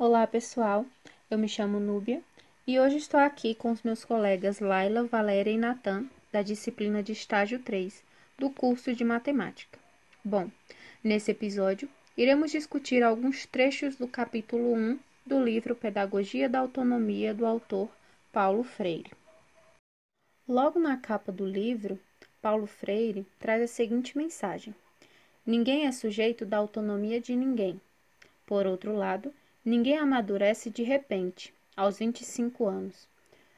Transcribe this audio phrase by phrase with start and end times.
[0.00, 0.86] Olá, pessoal.
[1.28, 2.22] Eu me chamo Núbia
[2.64, 7.10] e hoje estou aqui com os meus colegas Laila, Valéria e Natan, da disciplina de
[7.10, 8.04] estágio 3
[8.38, 9.76] do curso de matemática.
[10.24, 10.48] Bom,
[11.02, 17.44] nesse episódio iremos discutir alguns trechos do capítulo 1 do livro Pedagogia da Autonomia do
[17.44, 17.90] autor
[18.32, 19.10] Paulo Freire.
[20.46, 21.98] Logo na capa do livro,
[22.40, 24.72] Paulo Freire traz a seguinte mensagem:
[25.44, 27.80] Ninguém é sujeito da autonomia de ninguém.
[28.46, 29.34] Por outro lado,
[29.68, 33.06] ninguém amadurece de repente, aos 25 anos.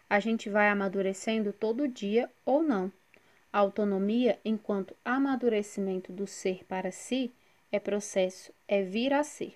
[0.09, 2.93] A gente vai amadurecendo todo dia ou não.
[3.53, 7.31] A autonomia, enquanto amadurecimento do ser para si,
[7.71, 9.55] é processo, é vir a ser.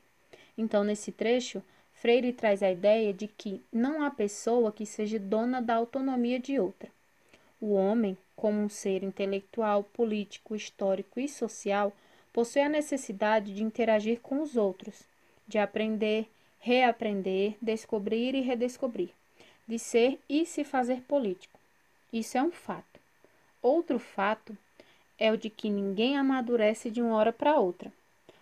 [0.57, 5.61] Então, nesse trecho, Freire traz a ideia de que não há pessoa que seja dona
[5.61, 6.89] da autonomia de outra.
[7.61, 11.93] O homem, como um ser intelectual, político, histórico e social,
[12.33, 15.03] possui a necessidade de interagir com os outros,
[15.49, 16.29] de aprender,
[16.65, 19.11] reaprender, descobrir e redescobrir,
[19.69, 21.61] de ser e se fazer político.
[22.11, 22.99] Isso é um fato.
[23.61, 24.57] Outro fato
[25.19, 27.93] é o de que ninguém amadurece de uma hora para outra.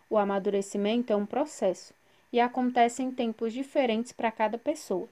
[0.09, 1.93] O amadurecimento é um processo
[2.33, 5.09] e acontece em tempos diferentes para cada pessoa.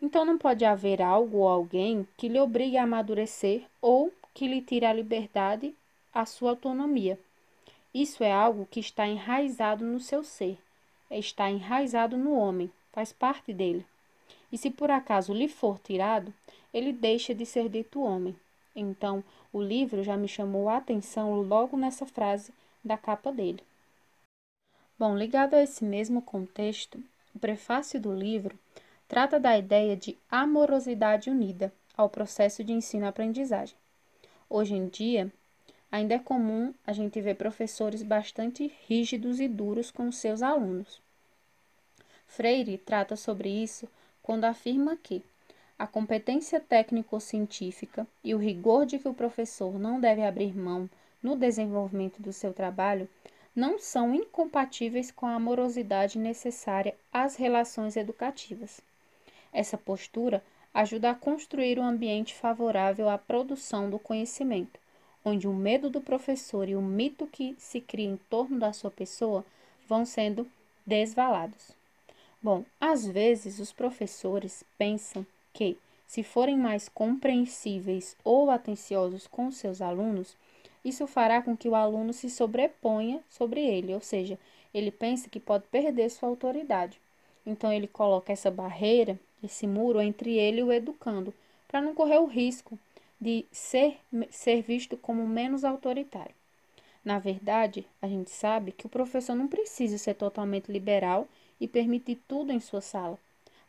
[0.00, 4.60] Então não pode haver algo ou alguém que lhe obrigue a amadurecer ou que lhe
[4.60, 5.74] tire a liberdade,
[6.12, 7.18] a sua autonomia.
[7.94, 10.58] Isso é algo que está enraizado no seu ser,
[11.10, 13.84] está enraizado no homem, faz parte dele.
[14.52, 16.32] E se por acaso lhe for tirado,
[16.72, 18.36] ele deixa de ser dito homem.
[18.74, 22.52] Então, o livro já me chamou a atenção logo nessa frase
[22.84, 23.62] da capa dele.
[24.98, 27.02] Bom, ligado a esse mesmo contexto,
[27.34, 28.58] o prefácio do livro
[29.06, 33.76] trata da ideia de amorosidade unida ao processo de ensino-aprendizagem.
[34.50, 35.32] Hoje em dia,
[35.90, 41.00] ainda é comum a gente ver professores bastante rígidos e duros com seus alunos.
[42.26, 43.88] Freire trata sobre isso
[44.22, 45.22] quando afirma que
[45.78, 50.90] a competência técnico-científica e o rigor de que o professor não deve abrir mão
[51.22, 53.08] no desenvolvimento do seu trabalho
[53.54, 58.80] não são incompatíveis com a amorosidade necessária às relações educativas.
[59.52, 64.78] Essa postura ajuda a construir um ambiente favorável à produção do conhecimento,
[65.28, 68.90] onde o medo do professor e o mito que se cria em torno da sua
[68.90, 69.44] pessoa
[69.86, 70.46] vão sendo
[70.86, 71.76] desvalados.
[72.42, 79.82] Bom, às vezes os professores pensam que, se forem mais compreensíveis ou atenciosos com seus
[79.82, 80.36] alunos,
[80.84, 84.38] isso fará com que o aluno se sobreponha sobre ele, ou seja,
[84.72, 86.98] ele pensa que pode perder sua autoridade.
[87.44, 91.34] Então ele coloca essa barreira, esse muro entre ele e o educando,
[91.66, 92.78] para não correr o risco
[93.20, 93.98] de ser,
[94.30, 96.34] ser visto como menos autoritário.
[97.04, 101.26] Na verdade, a gente sabe que o professor não precisa ser totalmente liberal
[101.60, 103.18] e permitir tudo em sua sala,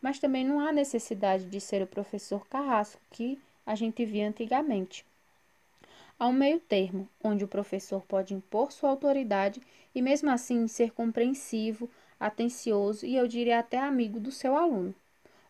[0.01, 5.05] mas também não há necessidade de ser o professor carrasco que a gente via antigamente.
[6.19, 9.61] Há um meio termo, onde o professor pode impor sua autoridade
[9.95, 11.89] e, mesmo assim, ser compreensivo,
[12.19, 14.93] atencioso e, eu diria, até amigo do seu aluno.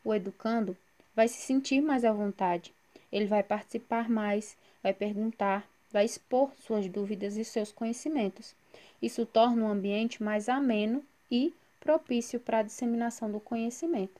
[0.03, 0.77] O educando
[1.15, 2.71] vai se sentir mais à vontade,
[3.11, 8.55] ele vai participar mais, vai perguntar, vai expor suas dúvidas e seus conhecimentos.
[9.01, 14.19] Isso torna o ambiente mais ameno e propício para a disseminação do conhecimento.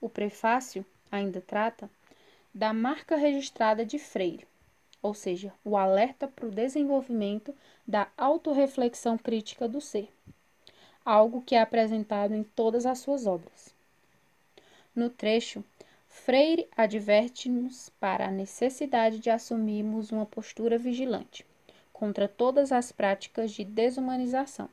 [0.00, 1.88] O prefácio ainda trata
[2.52, 4.46] da marca registrada de Freire,
[5.02, 7.54] ou seja, o alerta para o desenvolvimento
[7.86, 10.10] da autorreflexão crítica do ser,
[11.04, 13.74] algo que é apresentado em todas as suas obras.
[14.94, 15.62] No trecho,
[16.24, 21.46] Freire adverte-nos para a necessidade de assumirmos uma postura vigilante
[21.92, 24.68] contra todas as práticas de desumanização.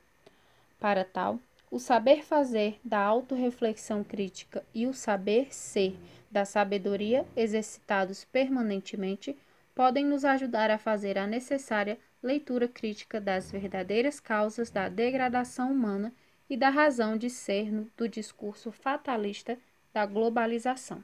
[0.79, 1.39] Para tal,
[1.69, 5.95] o saber fazer da autorreflexão crítica e o saber ser
[6.31, 9.37] da sabedoria exercitados permanentemente
[9.75, 16.11] podem nos ajudar a fazer a necessária leitura crítica das verdadeiras causas da degradação humana
[16.49, 19.55] e da razão de ser do discurso fatalista
[19.93, 21.03] da globalização.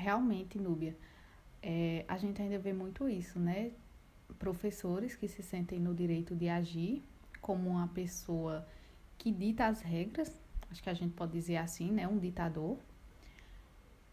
[0.00, 0.96] Realmente, Núbia,
[1.62, 3.72] é, a gente ainda vê muito isso, né?
[4.38, 7.02] Professores que se sentem no direito de agir
[7.40, 8.66] como uma pessoa
[9.18, 10.34] que dita as regras,
[10.70, 12.08] acho que a gente pode dizer assim, né?
[12.08, 12.78] Um ditador.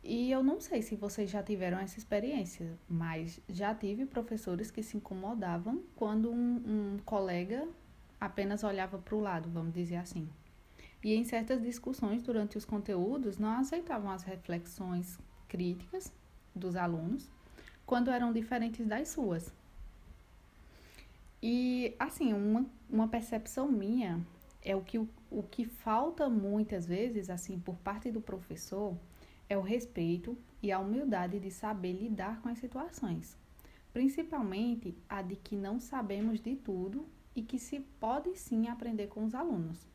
[0.03, 4.83] E eu não sei se vocês já tiveram essa experiência, mas já tive professores que
[4.83, 7.65] se incomodavam quando um, um colega
[8.19, 10.27] apenas olhava para o lado, vamos dizer assim.
[11.01, 15.17] E em certas discussões durante os conteúdos não aceitavam as reflexões
[15.47, 16.11] críticas
[16.55, 17.29] dos alunos
[17.85, 19.51] quando eram diferentes das suas.
[21.41, 24.19] E, assim, uma, uma percepção minha
[24.61, 28.95] é o que o, que falta muitas vezes, assim, por parte do professor,
[29.49, 33.38] é o respeito e a humildade de saber lidar com as situações,
[33.94, 37.05] principalmente a de que não sabemos de tudo
[37.35, 39.88] e que se pode sim aprender com os alunos.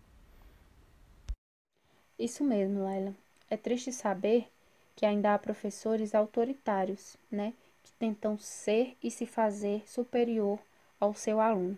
[2.19, 3.15] Isso mesmo, Laila.
[3.51, 4.49] É triste saber
[4.95, 10.59] que ainda há professores autoritários, né, que tentam ser e se fazer superior
[11.01, 11.77] ao seu aluno.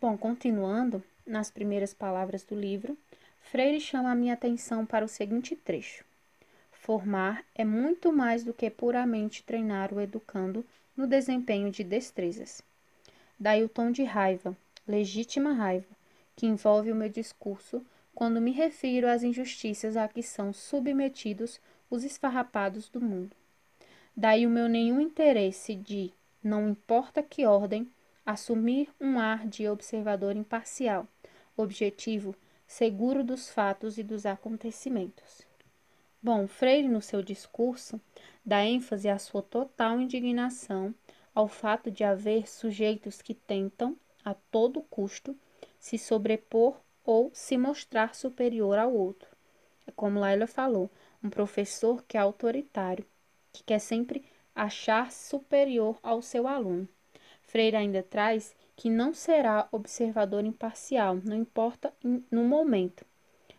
[0.00, 2.96] Bom, continuando, nas primeiras palavras do livro,
[3.40, 6.04] Freire chama a minha atenção para o seguinte trecho:
[6.72, 10.64] Formar é muito mais do que puramente treinar o educando
[10.96, 12.62] no desempenho de destrezas.
[13.38, 15.94] Daí o tom de raiva, legítima raiva,
[16.34, 17.84] que envolve o meu discurso
[18.14, 21.60] quando me refiro às injustiças a que são submetidos
[21.92, 23.36] os esfarrapados do mundo.
[24.16, 26.10] Daí o meu nenhum interesse de,
[26.42, 27.86] não importa que ordem,
[28.24, 31.06] assumir um ar de observador imparcial,
[31.54, 32.34] objetivo,
[32.66, 35.42] seguro dos fatos e dos acontecimentos.
[36.22, 38.00] Bom, Freire, no seu discurso,
[38.42, 40.94] dá ênfase à sua total indignação
[41.34, 43.94] ao fato de haver sujeitos que tentam,
[44.24, 45.36] a todo custo,
[45.78, 49.28] se sobrepor ou se mostrar superior ao outro.
[49.86, 50.90] É como Laila falou,
[51.22, 53.04] um professor que é autoritário,
[53.52, 54.24] que quer sempre
[54.54, 56.88] achar-se superior ao seu aluno.
[57.42, 61.92] Freire ainda traz que não será observador imparcial, não importa
[62.30, 63.04] no momento.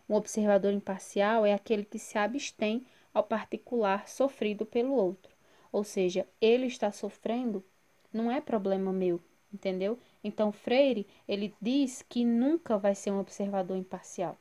[0.08, 5.32] Um observador imparcial é aquele que se abstém ao particular sofrido pelo outro.
[5.72, 7.64] Ou seja, ele está sofrendo,
[8.12, 9.20] não é problema meu,
[9.52, 9.98] entendeu?
[10.22, 14.36] Então Freire, ele diz que nunca vai ser um observador imparcial.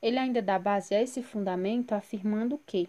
[0.00, 2.88] Ele ainda dá base a esse fundamento afirmando que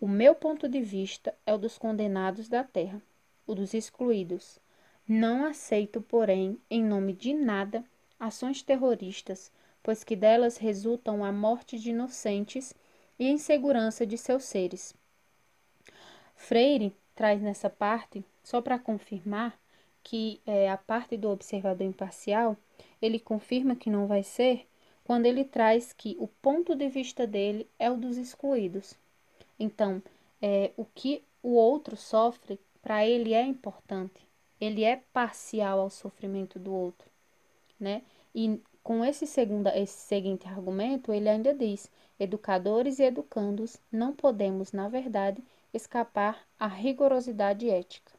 [0.00, 3.02] o meu ponto de vista é o dos condenados da terra,
[3.46, 4.58] o dos excluídos.
[5.06, 7.84] Não aceito, porém, em nome de nada,
[8.18, 9.52] ações terroristas,
[9.82, 12.74] pois que delas resultam a morte de inocentes
[13.18, 14.94] e a insegurança de seus seres.
[16.34, 19.58] Freire traz nessa parte, só para confirmar,
[20.02, 22.56] que é, a parte do observador imparcial,
[23.02, 24.66] ele confirma que não vai ser
[25.04, 28.94] quando ele traz que o ponto de vista dele é o dos excluídos.
[29.58, 30.02] Então,
[30.40, 34.26] é, o que o outro sofre, para ele é importante.
[34.60, 37.10] Ele é parcial ao sofrimento do outro,
[37.78, 38.02] né?
[38.34, 44.72] E com esse, segunda, esse seguinte argumento, ele ainda diz: educadores e educandos não podemos,
[44.72, 45.42] na verdade,
[45.72, 48.12] escapar à rigorosidade ética.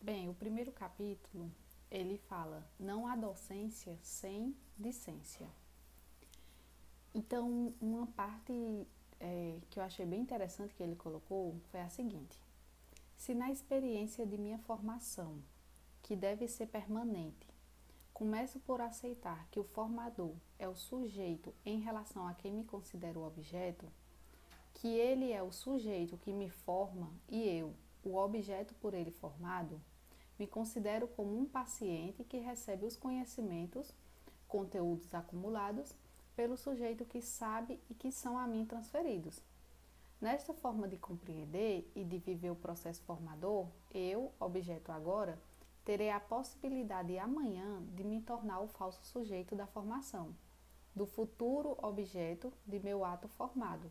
[0.00, 1.50] Bem, o primeiro capítulo
[1.96, 5.48] ele fala: não há docência sem discência.
[7.14, 8.52] Então, uma parte
[9.18, 12.38] é, que eu achei bem interessante que ele colocou foi a seguinte:
[13.16, 15.42] se na experiência de minha formação,
[16.02, 17.48] que deve ser permanente,
[18.12, 23.24] começo por aceitar que o formador é o sujeito em relação a quem me considero
[23.24, 23.90] objeto,
[24.74, 29.80] que ele é o sujeito que me forma e eu, o objeto por ele formado,
[30.38, 33.94] me considero como um paciente que recebe os conhecimentos,
[34.46, 35.94] conteúdos acumulados
[36.34, 39.42] pelo sujeito que sabe e que são a mim transferidos.
[40.20, 45.38] Nesta forma de compreender e de viver o processo formador, eu, objeto agora,
[45.84, 50.34] terei a possibilidade amanhã de me tornar o falso sujeito da formação,
[50.94, 53.90] do futuro objeto de meu ato formado.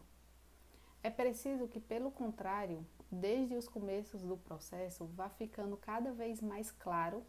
[1.05, 6.71] É preciso que, pelo contrário, desde os começos do processo, vá ficando cada vez mais
[6.71, 7.23] claro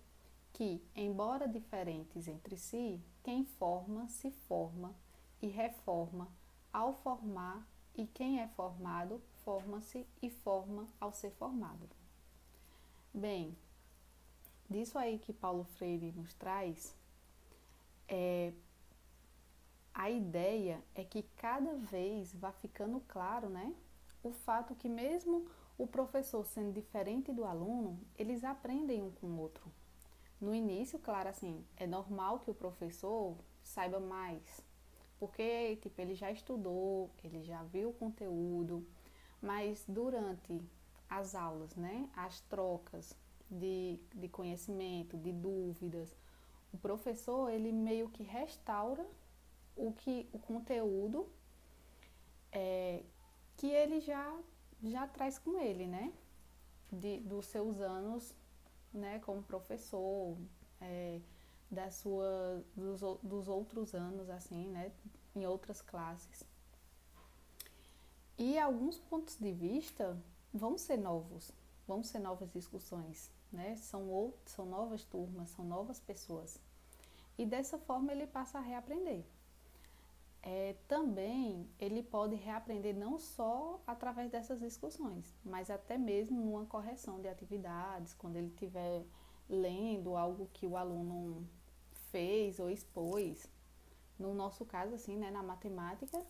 [0.55, 4.97] que, embora diferentes entre si, quem forma se forma
[5.43, 6.27] e reforma
[6.73, 11.87] ao formar, e quem é formado forma-se e forma ao ser formado.
[13.13, 13.55] Bem,
[14.71, 16.97] disso aí que Paulo Freire nos traz,
[18.09, 18.55] é,
[19.97, 23.75] a ideia é que cada vez vá ficando claro, né?
[24.23, 25.47] O fato que mesmo
[25.79, 29.73] o professor sendo diferente do aluno, eles aprendem um com o outro.
[30.39, 34.63] No início, claro, assim, é normal que o professor saiba mais,
[35.19, 38.87] porque tipo, ele já estudou, ele já viu o conteúdo,
[39.41, 40.61] mas durante
[41.09, 43.17] as aulas, né, as trocas
[43.51, 46.15] de, de conhecimento, de dúvidas,
[46.71, 49.07] o professor ele meio que restaura
[49.77, 51.29] o que o conteúdo
[52.51, 53.03] é,
[53.57, 54.37] que ele já
[54.83, 56.13] já traz com ele, né?
[56.93, 58.35] De, dos seus anos,
[58.93, 60.37] né, como professor,
[60.81, 61.21] é,
[61.71, 64.93] da sua, dos, dos outros anos, assim, né,
[65.35, 66.45] em outras classes.
[68.39, 70.17] E alguns pontos de vista
[70.53, 71.53] vão ser novos,
[71.87, 73.77] vão ser novas discussões, né?
[73.77, 76.61] São, outros, são novas turmas, são novas pessoas.
[77.39, 79.25] e dessa forma ele passa a reaprender.
[80.49, 87.21] É, também ele pode reaprender não só através dessas discussões, mas até mesmo numa correção
[87.21, 89.05] de atividades, quando ele estiver
[89.49, 91.45] lendo algo que o aluno
[92.13, 93.51] fez ou expôs.
[94.17, 96.25] No nosso caso, assim, né, na matemática,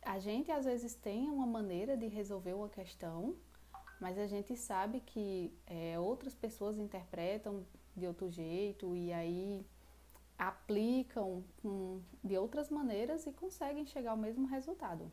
[0.00, 3.36] a gente às vezes tem uma maneira de resolver uma questão,
[4.00, 9.66] mas a gente sabe que é, outras pessoas interpretam de outro jeito e aí
[10.38, 11.44] aplicam
[12.22, 15.10] de outras maneiras e conseguem chegar ao mesmo resultado,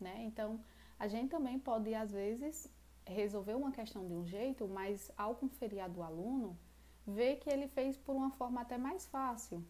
[0.00, 0.22] né?
[0.24, 0.60] Então,
[0.98, 2.70] a gente também pode às vezes
[3.06, 6.58] resolver uma questão de um jeito, mas ao conferir a do aluno,
[7.06, 9.64] ver que ele fez por uma forma até mais fácil,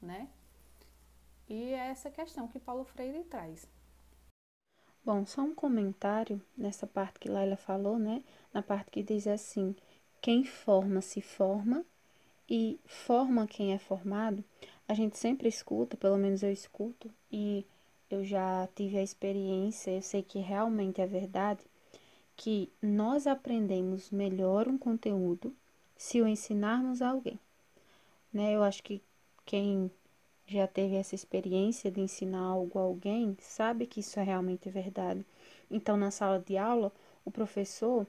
[0.00, 0.28] né?
[1.48, 3.68] E é essa questão que Paulo Freire traz.
[5.04, 8.22] Bom, só um comentário nessa parte que Laila falou, né?
[8.52, 9.74] Na parte que diz assim:
[10.20, 11.84] quem forma se forma
[12.48, 14.44] e forma quem é formado.
[14.88, 17.64] A gente sempre escuta, pelo menos eu escuto, e
[18.10, 21.60] eu já tive a experiência, eu sei que realmente é verdade,
[22.36, 25.54] que nós aprendemos melhor um conteúdo
[25.96, 27.38] se o ensinarmos a alguém.
[28.32, 28.54] Né?
[28.54, 29.02] Eu acho que
[29.44, 29.90] quem
[30.46, 35.24] já teve essa experiência de ensinar algo a alguém sabe que isso é realmente verdade.
[35.70, 36.92] Então, na sala de aula,
[37.24, 38.06] o professor,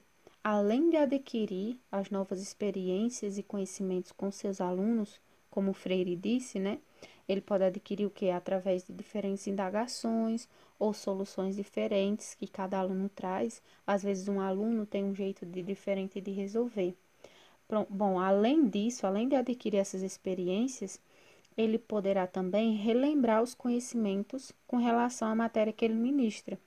[0.50, 5.20] além de adquirir as novas experiências e conhecimentos com seus alunos,
[5.52, 6.80] como o Freire disse, né?
[7.28, 8.30] Ele pode adquirir o que?
[8.30, 10.48] Através de diferentes indagações
[10.80, 13.62] ou soluções diferentes que cada aluno traz.
[13.86, 16.96] Às vezes, um aluno tem um jeito de diferente de resolver.
[17.90, 20.98] Bom, além disso, além de adquirir essas experiências,
[21.58, 26.58] ele poderá também relembrar os conhecimentos com relação à matéria que ele ministra,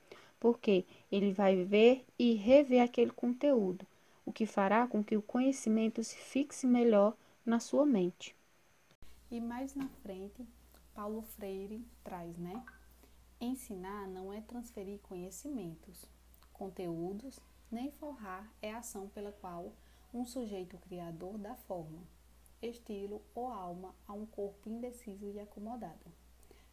[0.40, 3.86] porque ele vai ver e rever aquele conteúdo,
[4.24, 8.34] o que fará com que o conhecimento se fixe melhor na sua mente.
[9.30, 10.44] E mais na frente,
[10.94, 12.64] Paulo Freire traz, né?
[13.40, 16.04] Ensinar não é transferir conhecimentos,
[16.52, 17.38] conteúdos,
[17.70, 19.72] nem forrar é a ação pela qual
[20.12, 22.02] um sujeito criador dá forma,
[22.60, 26.19] estilo ou alma a um corpo indeciso e acomodado.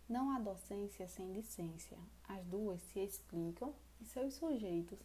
[0.09, 1.97] Não há docência sem licência,
[2.29, 4.97] as duas se explicam e seus sujeitos,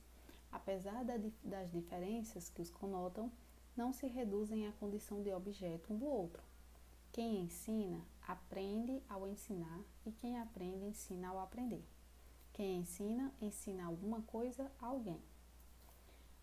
[0.52, 3.30] apesar das diferenças que os conotam,
[3.76, 6.40] não se reduzem à condição de objeto um do outro.
[7.10, 11.84] Quem ensina, aprende ao ensinar, e quem aprende, ensina ao aprender.
[12.52, 15.20] Quem ensina, ensina alguma coisa a alguém.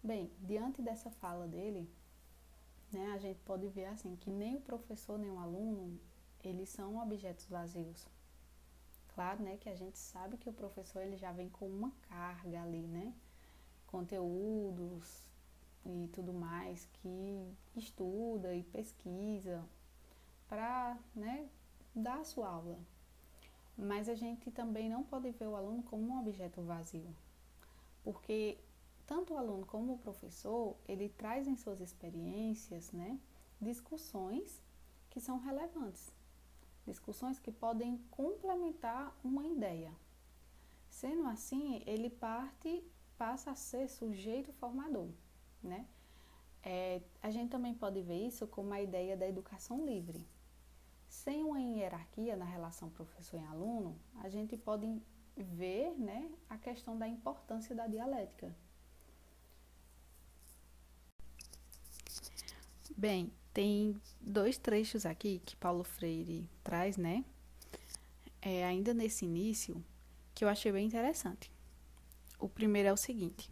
[0.03, 1.89] Bem, diante dessa fala dele,
[2.91, 5.97] né, a gente pode ver assim que nem o professor nem o aluno,
[6.43, 8.05] eles são objetos vazios.
[9.19, 12.61] Claro, né, que a gente sabe que o professor ele já vem com uma carga
[12.61, 13.13] ali, né?
[13.85, 15.27] Conteúdos
[15.85, 19.61] e tudo mais que estuda e pesquisa
[20.47, 21.49] para, né,
[21.93, 22.79] dar a sua aula.
[23.77, 27.13] Mas a gente também não pode ver o aluno como um objeto vazio.
[28.05, 28.57] Porque
[29.05, 33.19] tanto o aluno como o professor, ele traz em suas experiências, né,
[33.59, 34.63] discussões
[35.09, 36.09] que são relevantes,
[36.85, 39.93] discussões que podem complementar uma ideia.
[40.89, 42.83] Sendo assim, ele parte,
[43.17, 45.09] passa a ser sujeito formador,
[45.61, 45.87] né?
[46.61, 50.27] É, a gente também pode ver isso como a ideia da educação livre.
[51.07, 55.01] Sem uma hierarquia na relação professor e aluno, a gente pode
[55.35, 58.53] ver né, a questão da importância da dialética,
[62.99, 67.23] Bem, tem dois trechos aqui que Paulo Freire traz, né?
[68.41, 69.83] É, ainda nesse início,
[70.33, 71.51] que eu achei bem interessante.
[72.39, 73.51] O primeiro é o seguinte: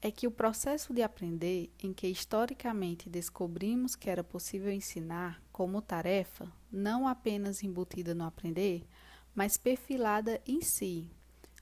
[0.00, 5.82] é que o processo de aprender, em que historicamente descobrimos que era possível ensinar como
[5.82, 8.86] tarefa, não apenas embutida no aprender,
[9.34, 11.10] mas perfilada em si,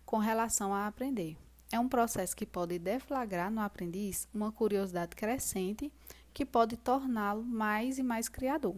[0.04, 1.36] com relação a aprender.
[1.72, 5.90] É um processo que pode deflagrar no aprendiz uma curiosidade crescente
[6.36, 8.76] que pode torná-lo mais e mais criador.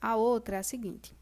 [0.00, 1.14] A outra é a seguinte: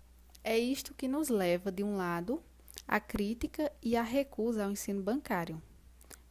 [0.42, 2.42] é isto que nos leva, de um lado,
[2.88, 5.62] à crítica e à recusa ao ensino bancário,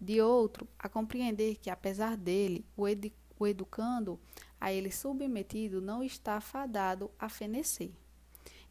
[0.02, 2.86] de outro, a compreender que, apesar dele, o,
[3.38, 4.20] o educando
[4.60, 7.92] a ele submetido não está fadado a fenecer,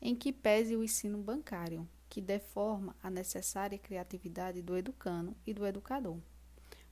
[0.01, 5.65] em que pese o ensino bancário, que deforma a necessária criatividade do educando e do
[5.65, 6.19] educador.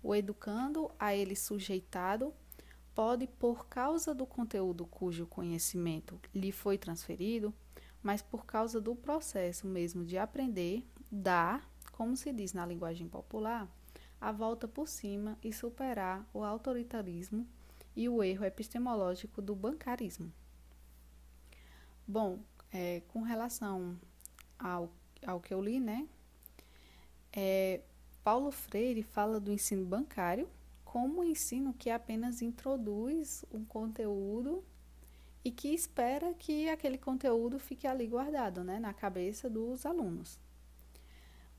[0.00, 2.32] O educando a ele sujeitado
[3.00, 7.50] pode, por causa do conteúdo cujo conhecimento lhe foi transferido,
[8.02, 13.66] mas por causa do processo mesmo de aprender, dar, como se diz na linguagem popular,
[14.20, 17.48] a volta por cima e superar o autoritarismo
[17.96, 20.30] e o erro epistemológico do bancarismo.
[22.06, 22.38] Bom,
[22.70, 23.98] é, com relação
[24.58, 24.92] ao,
[25.26, 26.06] ao que eu li, né?
[27.32, 27.80] É,
[28.22, 30.46] Paulo Freire fala do ensino bancário
[30.90, 34.64] como um ensino que apenas introduz um conteúdo
[35.44, 40.40] e que espera que aquele conteúdo fique ali guardado, né, na cabeça dos alunos.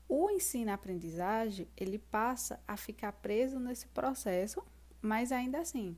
[0.06, 4.62] O ensino-aprendizagem, ele passa a ficar preso nesse processo,
[5.00, 5.96] mas ainda assim,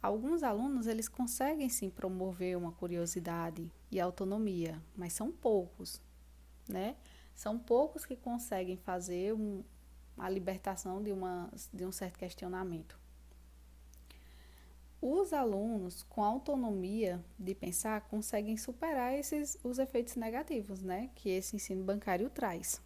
[0.00, 6.00] alguns alunos, eles conseguem sim promover uma curiosidade e autonomia, mas são poucos,
[6.66, 6.96] né?
[7.34, 9.62] São poucos que conseguem fazer um,
[10.16, 12.98] a libertação de, uma, de um certo questionamento.
[15.00, 21.56] Os alunos com autonomia de pensar conseguem superar esses os efeitos negativos, né, que esse
[21.56, 22.80] ensino bancário traz.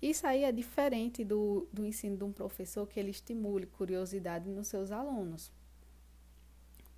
[0.00, 4.68] Isso aí é diferente do, do ensino de um professor que ele estimule curiosidade nos
[4.68, 5.52] seus alunos.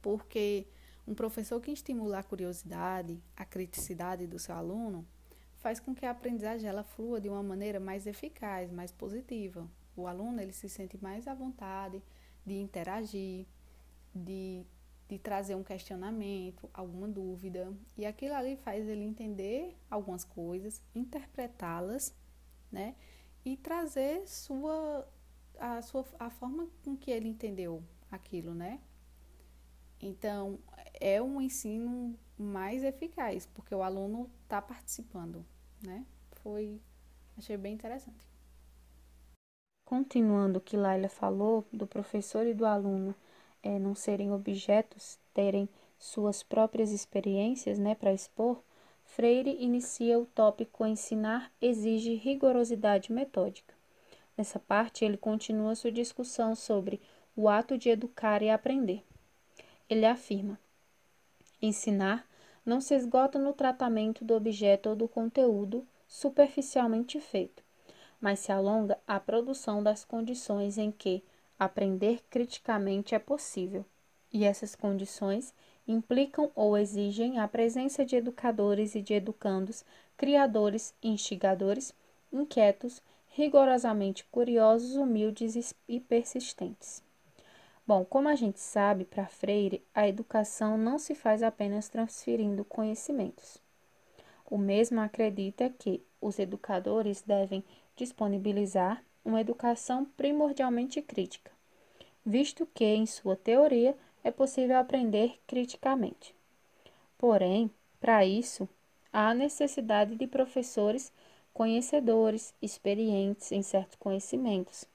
[0.03, 0.67] Porque
[1.07, 5.07] um professor que estimula a curiosidade, a criticidade do seu aluno,
[5.61, 9.69] faz com que a aprendizagem ela flua de uma maneira mais eficaz, mais positiva.
[9.97, 12.03] O aluno ele se sente mais à vontade
[12.45, 13.47] de interagir,
[14.15, 14.65] de,
[15.09, 22.15] de trazer um questionamento, alguma dúvida, e aquilo ali faz ele entender algumas coisas, interpretá-las,
[22.73, 22.95] né?
[23.45, 25.07] E trazer sua
[25.59, 28.81] a sua a forma com que ele entendeu aquilo, né?
[30.01, 30.59] Então,
[30.99, 35.45] é um ensino mais eficaz, porque o aluno está participando,
[35.83, 36.05] né?
[36.43, 36.81] Foi,
[37.37, 38.29] achei bem interessante.
[39.85, 43.15] Continuando o que Laila falou, do professor e do aluno
[43.63, 45.69] é, não serem objetos, terem
[45.99, 48.63] suas próprias experiências né, para expor,
[49.05, 53.75] Freire inicia o tópico Ensinar exige rigorosidade metódica.
[54.37, 57.01] Nessa parte, ele continua sua discussão sobre
[57.37, 59.05] o ato de educar e aprender.
[59.89, 60.59] Ele afirma:
[61.61, 62.25] ensinar
[62.71, 67.65] não se esgota no tratamento do objeto ou do conteúdo superficialmente feito,
[68.21, 71.21] mas se alonga à produção das condições em que
[71.59, 73.85] aprender criticamente é possível,
[74.33, 75.53] e essas condições
[75.87, 79.85] implicam ou exigem a presença de educadores e de educandos,
[80.17, 81.93] criadores, instigadores,
[82.33, 87.03] inquietos, rigorosamente curiosos, humildes e persistentes.
[87.91, 93.61] Bom, como a gente sabe, para Freire, a educação não se faz apenas transferindo conhecimentos.
[94.49, 97.65] O mesmo acredita que os educadores devem
[97.97, 101.51] disponibilizar uma educação primordialmente crítica,
[102.25, 106.33] visto que, em sua teoria, é possível aprender criticamente.
[107.19, 108.69] Porém, para isso,
[109.13, 111.13] há necessidade de professores
[111.53, 114.87] conhecedores, experientes em certos conhecimentos,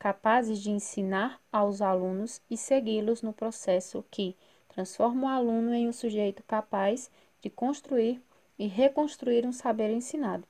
[0.00, 4.34] capazes de ensinar aos alunos e segui-los no processo que
[4.66, 7.10] transforma o aluno em um sujeito capaz
[7.42, 8.18] de construir
[8.58, 10.48] e reconstruir um saber ensinado.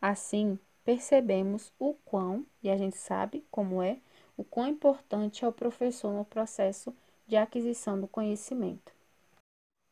[0.00, 3.98] Assim, percebemos o quão, e a gente sabe como é,
[4.34, 6.94] o quão importante é o professor no processo
[7.26, 8.92] de aquisição do conhecimento.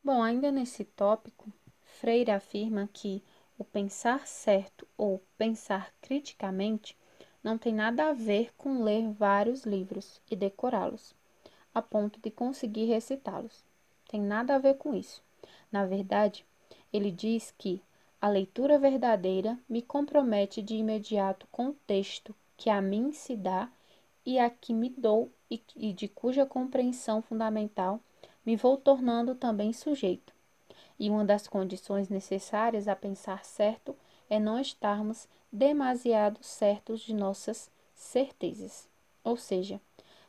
[0.03, 1.51] Bom, ainda nesse tópico,
[1.83, 3.23] Freire afirma que
[3.55, 6.97] o pensar certo ou pensar criticamente
[7.45, 11.13] não tem nada a ver com ler vários livros e decorá-los,
[11.75, 13.63] a ponto de conseguir recitá-los.
[14.09, 15.21] Tem nada a ver com isso.
[15.71, 16.43] Na verdade,
[16.91, 17.83] ele diz que
[18.19, 23.69] a leitura verdadeira me compromete de imediato com o texto que a mim se dá
[24.25, 27.99] e a que me dou e, de cuja compreensão fundamental
[28.43, 30.33] me vou tornando também sujeito.
[30.97, 33.95] E uma das condições necessárias a pensar certo
[34.27, 38.89] é não estarmos demasiado certos de nossas certezas.
[39.23, 39.79] Ou seja,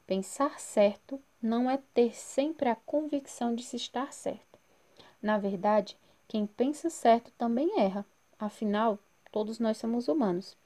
[0.07, 4.59] pensar certo não é ter sempre a convicção de se estar certo.
[5.21, 8.07] Na verdade, quem pensa certo também erra.
[8.39, 8.99] Afinal,
[9.33, 10.57] todos nós somos humanos.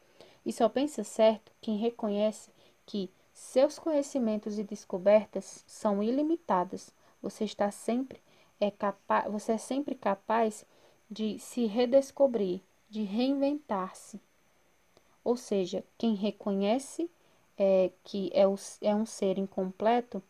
[0.44, 2.50] E só pensa certo quem reconhece
[2.84, 6.90] que seus conhecimentos e descobertas são ilimitados.
[7.22, 8.20] Você está sempre
[8.60, 10.66] é capaz, você é sempre capaz
[11.10, 14.20] de se redescobrir, de reinventar-se.
[15.22, 17.10] Ou seja, quem reconhece
[17.56, 20.22] é, que é, o, é um ser incompleto,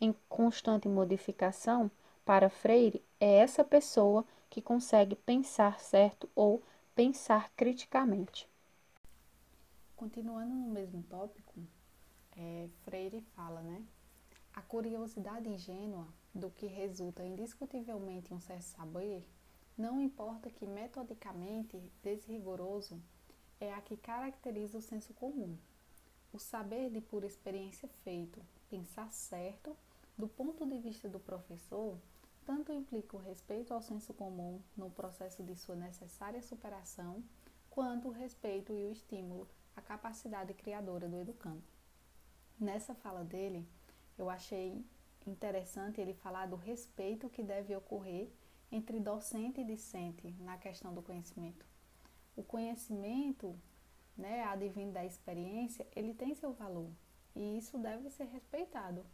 [0.00, 1.90] em constante modificação,
[2.24, 6.62] para Freire, é essa pessoa que consegue pensar certo ou
[6.94, 8.48] pensar criticamente.
[9.96, 11.54] Continuando no mesmo tópico,
[12.36, 13.82] é, Freire fala, né?
[14.52, 19.26] A curiosidade ingênua do que resulta indiscutivelmente um certo saber,
[19.76, 23.00] não importa que metodicamente desrigoroso,
[23.60, 25.56] é a que caracteriza o senso comum.
[26.32, 29.76] O saber de pura experiência feito, pensar certo,
[30.16, 31.98] do ponto de vista do professor,
[32.44, 37.22] tanto implica o respeito ao senso comum no processo de sua necessária superação,
[37.70, 41.62] quanto o respeito e o estímulo à capacidade criadora do educando.
[42.58, 43.66] Nessa fala dele,
[44.16, 44.84] eu achei
[45.26, 48.30] interessante ele falar do respeito que deve ocorrer
[48.70, 51.66] entre docente e discente na questão do conhecimento.
[52.36, 53.58] O conhecimento,
[54.16, 56.90] né, advindo da experiência, ele tem seu valor
[57.34, 59.04] e isso deve ser respeitado,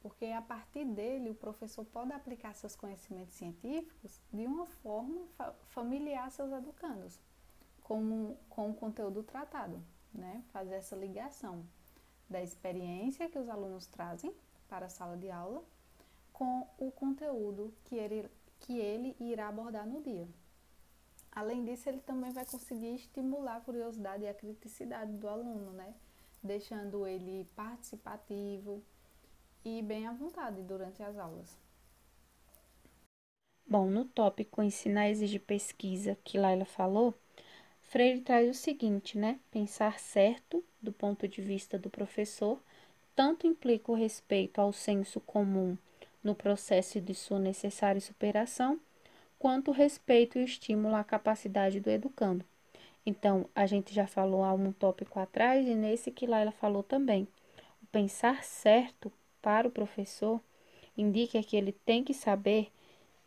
[0.00, 5.52] porque a partir dele o professor pode aplicar seus conhecimentos científicos de uma forma fa
[5.66, 7.18] familiar a seus educandos,
[7.82, 11.64] com, com o conteúdo tratado, né, fazer essa ligação
[12.28, 14.32] da experiência que os alunos trazem
[14.68, 15.64] para a sala de aula
[16.32, 20.28] com o conteúdo que ele, que ele irá abordar no dia.
[21.38, 25.94] Além disso, ele também vai conseguir estimular a curiosidade e a criticidade do aluno, né?
[26.42, 28.82] Deixando ele participativo
[29.64, 31.56] e bem à vontade durante as aulas.
[33.64, 37.14] Bom, no tópico ensinar exige pesquisa que Laila falou,
[37.82, 39.38] Freire traz o seguinte, né?
[39.52, 42.60] Pensar certo do ponto de vista do professor
[43.14, 45.78] tanto implica o respeito ao senso comum
[46.20, 48.80] no processo de sua necessária superação,
[49.38, 52.44] quanto respeito e estímulo à capacidade do educando.
[53.06, 57.26] Então, a gente já falou há um tópico atrás e nesse que Laila falou também.
[57.82, 60.40] O pensar certo para o professor
[60.96, 62.70] indica que ele tem que saber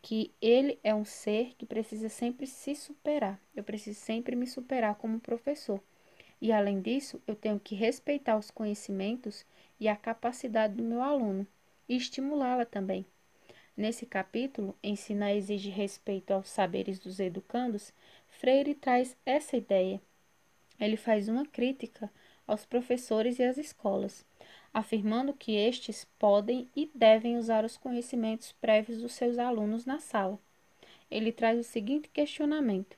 [0.02, 3.40] que ele é um ser que precisa sempre se superar.
[3.54, 5.80] Eu preciso sempre me superar como professor.
[6.40, 9.46] E além disso, eu tenho que respeitar os conhecimentos
[9.78, 11.46] e a capacidade do meu aluno
[11.88, 13.06] e estimulá-la também.
[13.76, 17.92] Nesse capítulo, Ensinar exige respeito aos saberes dos educandos,
[18.28, 20.00] Freire traz essa ideia.
[20.78, 22.10] Ele faz uma crítica
[22.46, 24.26] aos professores e às escolas,
[24.74, 30.38] afirmando que estes podem e devem usar os conhecimentos prévios dos seus alunos na sala.
[31.10, 32.96] Ele traz o seguinte questionamento: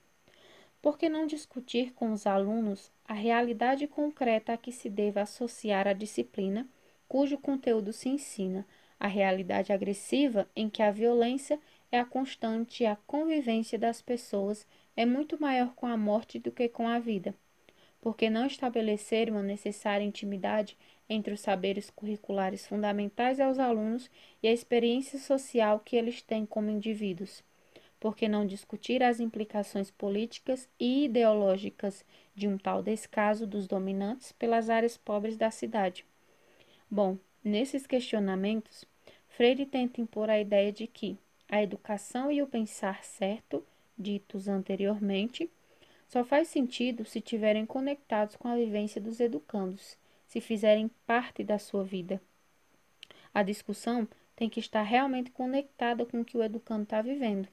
[0.82, 5.86] por que não discutir com os alunos a realidade concreta a que se deve associar
[5.86, 6.66] a disciplina
[7.08, 8.66] cujo conteúdo se ensina,
[9.04, 11.60] a realidade agressiva em que a violência
[11.92, 16.50] é a constante e a convivência das pessoas é muito maior com a morte do
[16.50, 17.34] que com a vida?
[18.00, 20.74] Por que não estabelecer uma necessária intimidade
[21.06, 24.10] entre os saberes curriculares fundamentais aos alunos
[24.42, 27.44] e a experiência social que eles têm como indivíduos?
[28.00, 34.32] Por que não discutir as implicações políticas e ideológicas de um tal descaso dos dominantes
[34.32, 36.06] pelas áreas pobres da cidade?
[36.90, 38.86] Bom, nesses questionamentos,
[39.36, 41.18] Freire tenta impor a ideia de que
[41.48, 43.66] a educação e o pensar certo,
[43.98, 45.50] ditos anteriormente,
[46.06, 51.58] só faz sentido se estiverem conectados com a vivência dos educandos, se fizerem parte da
[51.58, 52.22] sua vida.
[53.34, 57.48] A discussão tem que estar realmente conectada com o que o educando está vivendo.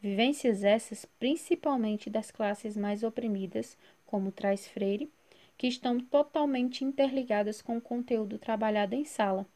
[0.00, 5.12] Vivências essas, principalmente das classes mais oprimidas, como traz Freire,
[5.58, 9.46] que estão totalmente interligadas com o conteúdo trabalhado em sala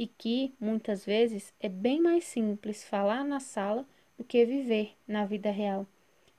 [0.00, 3.86] e que, muitas vezes, é bem mais simples falar na sala
[4.16, 5.86] do que viver na vida real,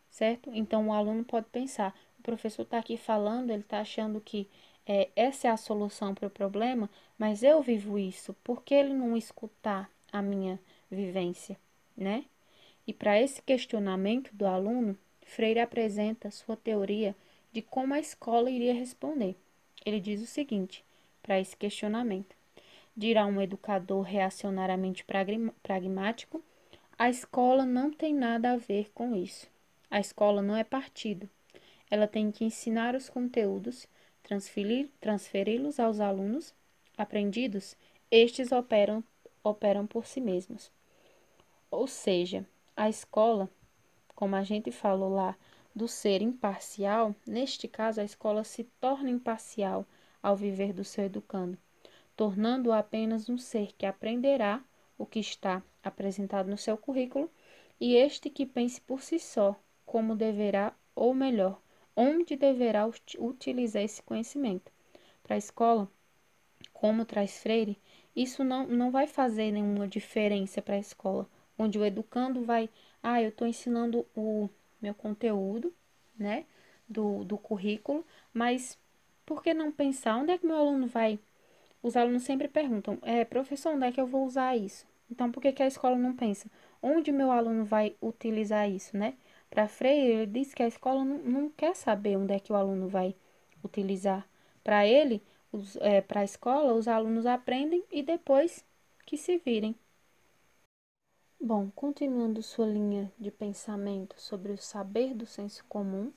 [0.09, 0.49] certo?
[0.51, 4.49] Então, o aluno pode pensar: o professor está aqui falando, ele está achando que
[4.83, 8.95] é, essa é a solução para o problema, mas eu vivo isso, por que ele
[8.95, 11.55] não escutar a minha vivência,
[11.95, 12.25] né?
[12.87, 17.15] E para esse questionamento do aluno, Freire apresenta sua teoria
[17.51, 19.35] de como a escola iria responder.
[19.85, 20.83] Ele diz o seguinte
[21.21, 22.40] para esse questionamento:
[23.01, 25.03] dirá um educador reacionariamente
[25.63, 26.39] pragmático,
[26.95, 29.47] a escola não tem nada a ver com isso.
[29.89, 31.27] A escola não é partido.
[31.89, 33.87] Ela tem que ensinar os conteúdos,
[35.01, 36.53] transferi-los aos alunos
[36.95, 37.75] aprendidos,
[38.11, 39.03] estes operam,
[39.43, 40.71] operam por si mesmos.
[41.71, 42.45] Ou seja,
[42.77, 43.49] a escola,
[44.13, 45.35] como a gente falou lá
[45.73, 49.87] do ser imparcial, neste caso a escola se torna imparcial
[50.21, 51.57] ao viver do seu educando,
[52.21, 54.63] tornando-o apenas um ser que aprenderá
[54.95, 57.27] o que está apresentado no seu currículo
[57.79, 59.55] e este que pense por si só
[59.87, 61.59] como deverá, ou melhor,
[61.95, 64.71] onde deverá utilizar esse conhecimento.
[65.23, 65.89] Para a escola,
[66.71, 67.81] como traz Freire,
[68.15, 72.69] isso não, não vai fazer nenhuma diferença para a escola, onde o educando vai,
[73.01, 74.47] ah, eu estou ensinando o
[74.79, 75.73] meu conteúdo,
[76.15, 76.45] né,
[76.87, 78.77] do, do currículo, mas
[79.25, 81.17] por que não pensar onde é que meu aluno vai?
[81.83, 84.85] Os alunos sempre perguntam, é, professor, onde é que eu vou usar isso?
[85.09, 86.49] Então, por que, que a escola não pensa?
[86.81, 89.15] Onde meu aluno vai utilizar isso, né?
[89.49, 92.55] Para Freire, ele diz que a escola não, não, quer saber onde é que o
[92.55, 93.15] aluno vai
[93.63, 94.25] utilizar.
[94.63, 95.21] Para ele,
[95.81, 98.63] é, para a escola, os alunos aprendem e depois
[99.05, 99.75] que se virem.
[101.39, 106.13] Bom, continuando sua linha de pensamento sobre o saber do senso comum,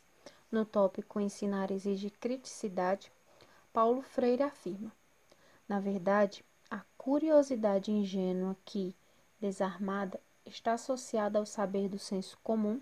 [0.53, 3.11] no tópico Ensinar exige criticidade,
[3.73, 4.93] Paulo Freire afirma:
[5.69, 8.95] na verdade, a curiosidade ingênua que,
[9.41, 12.81] desarmada, está associada ao saber do senso comum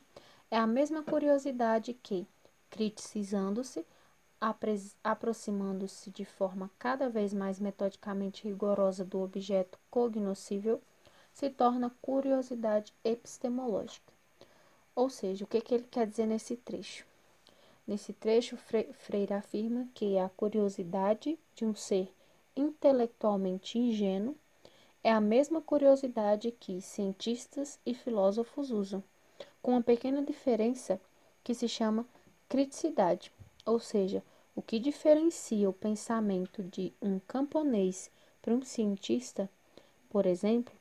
[0.51, 2.27] é a mesma curiosidade que,
[2.71, 3.87] criticizando-se,
[5.05, 10.81] aproximando-se de forma cada vez mais metodicamente rigorosa do objeto cognoscível,
[11.33, 14.13] se torna curiosidade epistemológica.
[14.95, 17.07] Ou seja, o que, que ele quer dizer nesse trecho?
[17.87, 22.13] Nesse trecho, Freire afirma que a curiosidade de um ser
[22.57, 24.37] intelectualmente ingênuo
[25.05, 29.03] é a mesma curiosidade que cientistas e filósofos usam,
[29.61, 31.01] com uma pequena diferença
[31.43, 32.07] que se chama
[32.49, 33.33] criticidade,
[33.65, 34.23] ou seja,
[34.55, 38.11] o que diferencia o pensamento de um camponês
[38.41, 39.49] para um cientista,
[40.11, 40.75] por exemplo,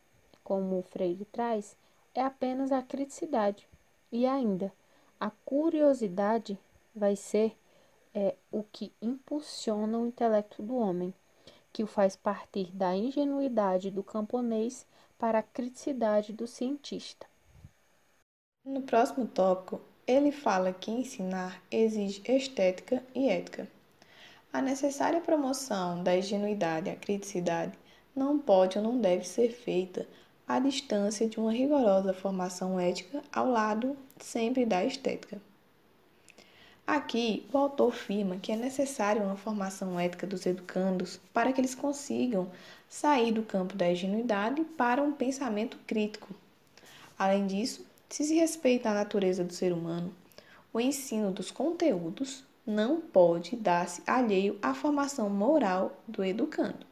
[0.44, 1.76] como o Freire traz,
[2.14, 3.68] é apenas a criticidade.
[4.12, 4.74] E ainda,
[5.20, 6.60] a curiosidade
[6.94, 7.56] vai ser
[8.14, 11.14] é, o que impulsiona o intelecto do homem,
[11.74, 14.86] que o faz partir da ingenuidade do camponês
[15.18, 17.28] para a criticidade do cientista.
[18.66, 23.68] No próximo tópico, ele fala que ensinar exige estética e ética.
[24.54, 27.78] A necessária promoção da ingenuidade a criticidade
[28.16, 30.08] não pode ou não deve ser feita
[30.48, 35.42] à distância de uma rigorosa formação ética ao lado sempre da estética.
[36.86, 41.76] Aqui, o autor afirma que é necessária uma formação ética dos educandos para que eles
[41.76, 42.50] consigam
[42.90, 46.30] sair do campo da ingenuidade para um pensamento crítico.
[47.18, 50.14] Além disso, se se respeita a natureza do ser humano,
[50.74, 56.86] o ensino dos conteúdos não pode dar-se alheio à formação moral do educando.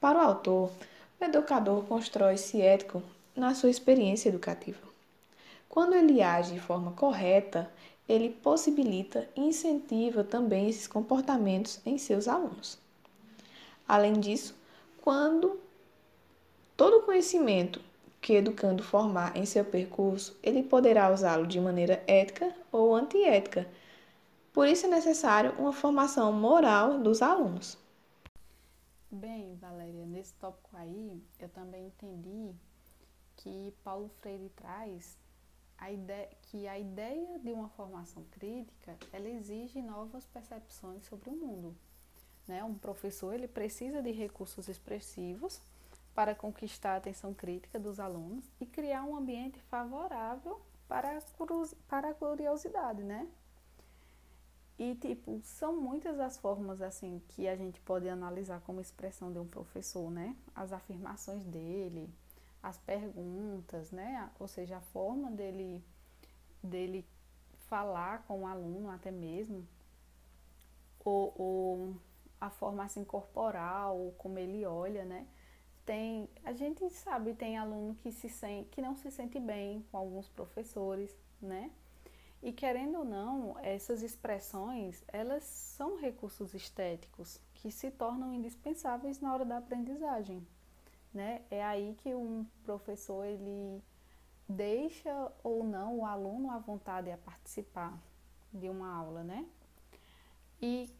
[0.00, 0.70] Para o autor,
[1.20, 3.02] o educador constrói-se ético
[3.34, 4.80] na sua experiência educativa.
[5.68, 7.70] Quando ele age de forma correta,
[8.10, 12.76] ele possibilita e incentiva também esses comportamentos em seus alunos.
[13.86, 14.56] Além disso,
[15.00, 15.60] quando
[16.76, 17.80] todo conhecimento
[18.20, 23.68] que educando formar em seu percurso, ele poderá usá-lo de maneira ética ou antiética.
[24.52, 27.78] Por isso é necessário uma formação moral dos alunos.
[29.08, 32.52] Bem, Valéria, nesse tópico aí, eu também entendi
[33.36, 35.16] que Paulo Freire traz
[35.80, 41.32] a ideia, que a ideia de uma formação crítica, ela exige novas percepções sobre o
[41.32, 41.74] mundo.
[42.46, 42.62] Né?
[42.62, 45.60] Um professor ele precisa de recursos expressivos
[46.14, 51.22] para conquistar a atenção crítica dos alunos e criar um ambiente favorável para a,
[51.88, 53.26] para curiosidade, né?
[54.78, 59.38] E, tipo, são muitas as formas, assim, que a gente pode analisar como expressão de
[59.38, 60.34] um professor, né?
[60.54, 62.08] As afirmações dele,
[62.62, 64.30] as perguntas, né?
[64.38, 65.82] Ou seja, a forma dele,
[66.62, 67.06] dele
[67.68, 69.66] falar com o aluno até mesmo,
[71.04, 71.96] ou, ou
[72.40, 75.26] a forma assim corporal, como ele olha, né?
[75.84, 79.96] Tem, a gente sabe, tem aluno que se sente, que não se sente bem com
[79.96, 81.70] alguns professores, né?
[82.42, 89.32] E querendo ou não, essas expressões, elas são recursos estéticos que se tornam indispensáveis na
[89.32, 90.46] hora da aprendizagem,
[91.12, 91.42] né?
[91.50, 93.82] É aí que um professor ele
[94.48, 97.98] deixa ou não o aluno à vontade a participar
[98.52, 99.46] de uma aula, né?
[100.60, 100.92] E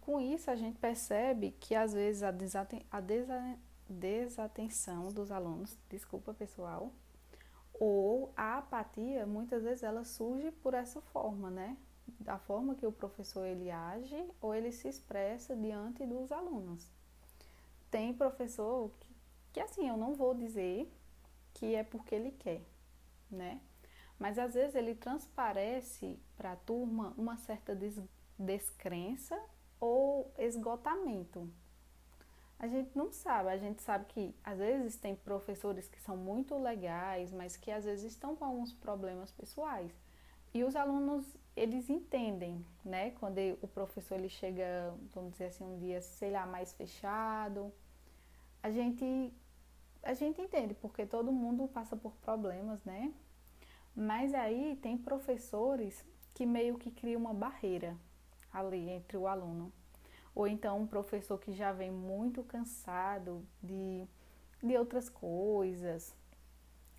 [0.00, 5.76] com isso a gente percebe que às vezes a, desaten a desa desatenção dos alunos,
[5.90, 6.90] desculpa pessoal,
[7.74, 11.76] ou a apatia, muitas vezes ela surge por essa forma, né?
[12.18, 16.90] Da forma que o professor ele age ou ele se expressa diante dos alunos.
[17.90, 18.90] Tem professor
[19.54, 20.92] que assim, eu não vou dizer
[21.54, 22.60] que é porque ele quer,
[23.30, 23.60] né?
[24.18, 28.00] Mas às vezes ele transparece para a turma uma certa des
[28.36, 29.40] descrença
[29.78, 31.48] ou esgotamento.
[32.58, 36.58] A gente não sabe, a gente sabe que às vezes tem professores que são muito
[36.58, 39.92] legais, mas que às vezes estão com alguns problemas pessoais.
[40.52, 43.12] E os alunos, eles entendem, né?
[43.20, 47.72] Quando o professor ele chega, vamos dizer assim, um dia, sei lá, mais fechado,
[48.64, 49.30] a gente
[50.02, 53.12] a gente entende, porque todo mundo passa por problemas, né?
[53.94, 57.96] Mas aí tem professores que meio que criam uma barreira
[58.50, 59.70] ali entre o aluno.
[60.34, 64.06] Ou então um professor que já vem muito cansado de,
[64.62, 66.14] de outras coisas,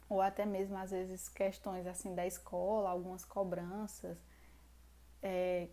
[0.07, 4.17] ou até mesmo às vezes questões assim da escola, algumas cobranças,
[5.21, 5.67] é,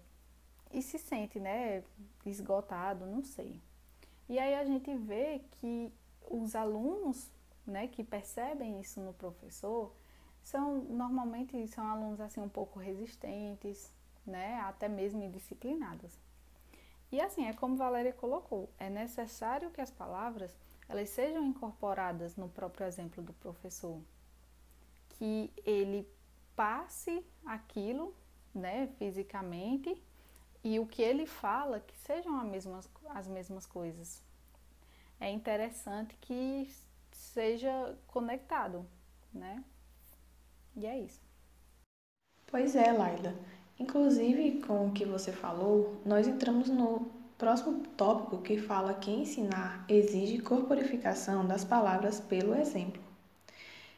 [0.71, 1.85] e se sente, né,
[2.25, 3.61] esgotado, não sei.
[4.29, 5.93] E aí a gente vê que
[6.31, 7.31] os alunos
[7.67, 9.93] né, que percebem isso no professor,
[10.43, 13.93] são normalmente são alunos assim um pouco resistentes,
[14.27, 16.19] né, até mesmo indisciplinados.
[17.11, 20.57] E assim, é como Valéria colocou, é necessário que as palavras
[20.89, 24.01] elas sejam incorporadas no próprio exemplo do professor,
[25.11, 26.09] que ele
[26.57, 28.15] passe aquilo,
[28.55, 30.03] né, fisicamente,
[30.65, 34.23] e o que ele fala que sejam as mesmas, as mesmas coisas.
[35.21, 36.69] É interessante que
[37.13, 38.87] seja conectado,
[39.33, 39.63] né?
[40.77, 41.21] E é isso.
[42.47, 43.35] Pois é, Laila.
[43.79, 49.85] Inclusive, com o que você falou, nós entramos no próximo tópico que fala que ensinar
[49.89, 53.03] exige corporificação das palavras pelo exemplo.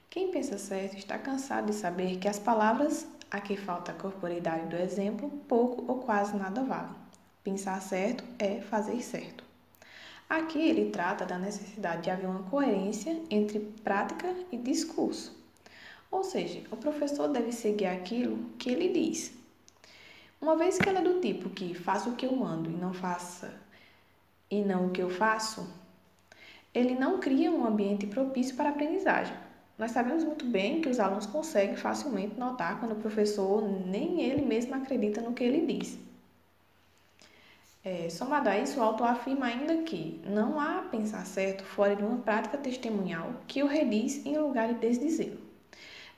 [0.08, 4.68] Quem pensa certo está cansado de saber que as palavras a que falta a corporidade
[4.68, 6.94] do exemplo pouco ou quase nada valem.
[7.42, 9.42] Pensar certo é fazer certo.
[10.30, 15.36] Aqui ele trata da necessidade de haver uma coerência entre prática e discurso.
[16.12, 19.34] Ou seja, o professor deve seguir aquilo que ele diz.
[20.40, 22.94] Uma vez que ela é do tipo que faça o que eu mando e não
[22.94, 23.52] faça
[24.48, 25.68] e não o que eu faço,
[26.72, 29.43] ele não cria um ambiente propício para a aprendizagem.
[29.76, 34.42] Nós sabemos muito bem que os alunos conseguem facilmente notar quando o professor nem ele
[34.42, 35.98] mesmo acredita no que ele diz.
[37.84, 42.02] É, somado a isso, o autor afirma ainda que não há pensar certo fora de
[42.02, 45.38] uma prática testemunhal que o rediz em lugar de desdizê-lo.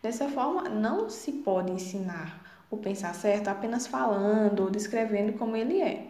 [0.03, 5.81] Dessa forma, não se pode ensinar o pensar certo apenas falando ou descrevendo como ele
[5.81, 6.07] é.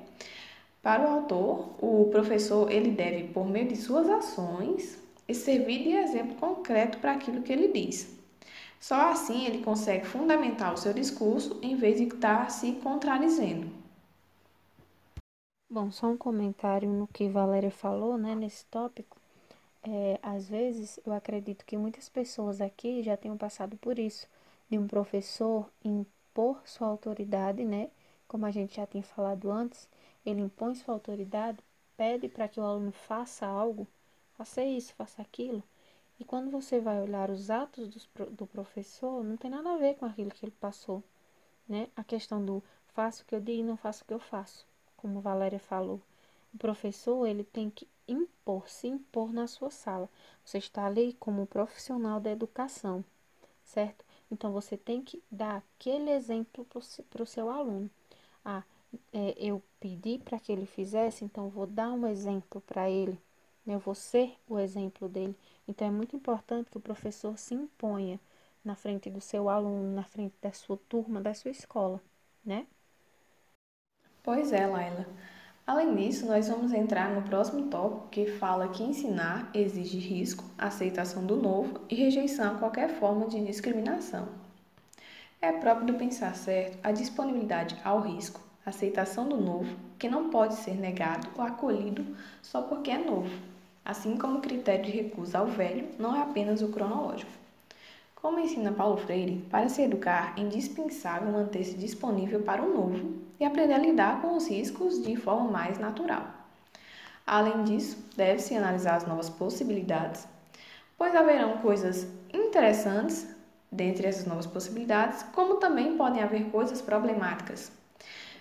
[0.83, 5.91] Para o autor, o professor ele deve, por meio de suas ações, e servir de
[5.93, 8.17] exemplo concreto para aquilo que ele diz.
[8.81, 13.71] Só assim ele consegue fundamentar o seu discurso em vez de estar se contradizendo.
[15.71, 19.17] Bom, só um comentário no que Valéria falou, né, nesse tópico.
[19.83, 24.29] É, às vezes, eu acredito que muitas pessoas aqui já tenham passado por isso,
[24.71, 27.91] de um professor impor sua autoridade, né?
[28.29, 29.89] Como a gente já tem falado antes,
[30.25, 31.59] ele impõe sua autoridade,
[31.97, 33.87] pede para que o aluno faça algo
[34.37, 35.63] faça isso, faça aquilo.
[36.19, 39.95] E quando você vai olhar os atos do, do professor, não tem nada a ver
[39.97, 41.03] com aquilo que ele passou,
[41.69, 41.89] né?
[41.97, 44.67] A questão do faço o que eu digo e não faço o que eu faço,
[44.97, 46.01] como Valéria falou.
[46.55, 50.09] O professor, ele tem que impor, se impor na sua sala.
[50.45, 53.05] Você está ali como profissional da educação,
[53.65, 54.05] certo?
[54.31, 56.67] Então, você tem que dar aquele exemplo
[57.11, 57.91] para o seu aluno.
[58.45, 58.63] Ah,
[59.13, 63.19] é, eu pedi para que ele fizesse, então vou dar um exemplo para ele?
[63.67, 65.37] Eu vou ser o exemplo dele.
[65.67, 68.21] Então é muito importante que o professor se imponha
[68.65, 72.01] na frente do seu aluno, na frente da sua turma, da sua escola,
[72.45, 72.67] né?
[74.23, 75.07] Pois é, Laila.
[75.67, 81.27] Além disso, nós vamos entrar no próximo tópico que fala que ensinar exige risco, aceitação
[81.27, 84.29] do novo e rejeição a qualquer forma de discriminação.
[85.41, 90.55] É próprio do pensar certo a disponibilidade ao risco, aceitação do novo, que não pode
[90.55, 93.56] ser negado ou acolhido só porque é novo
[93.87, 97.31] assim como o critério de recusa ao velho não é apenas o cronológico.
[98.17, 103.45] Como ensina Paulo Freire, para se educar é indispensável manter-se disponível para o novo e
[103.45, 106.27] aprender a lidar com os riscos de forma mais natural.
[107.25, 110.27] Além disso, deve-se analisar as novas possibilidades,
[110.99, 113.29] pois haverão coisas interessantes
[113.71, 117.71] dentre essas novas possibilidades, como também podem haver coisas problemáticas.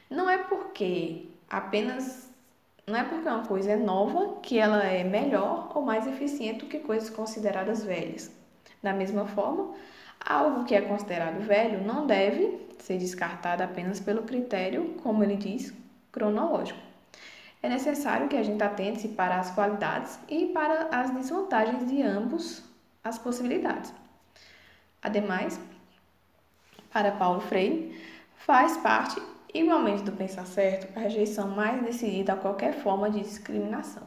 [0.10, 2.25] Não é porque apenas
[2.88, 6.68] não é porque uma coisa é nova que ela é melhor ou mais eficiente do
[6.68, 8.32] que coisas consideradas velhas.
[8.82, 9.74] Da mesma forma,
[10.24, 15.74] algo que é considerado velho não deve ser descartado apenas pelo critério, como ele diz,
[16.12, 16.80] cronológico.
[17.64, 22.64] É necessário que a gente atente-se para as qualidades e para as desvantagens de ambos
[23.04, 23.92] as possibilidades.
[25.02, 25.60] Ademais,
[26.92, 28.00] para Paulo Freire,
[28.36, 29.20] faz parte
[29.56, 34.04] Igualmente do pensar certo, a rejeição mais decidida a qualquer forma de discriminação.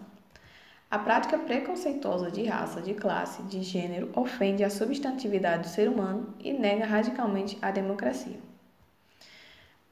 [0.91, 6.35] A prática preconceituosa de raça, de classe, de gênero ofende a substantividade do ser humano
[6.39, 8.39] e nega radicalmente a democracia.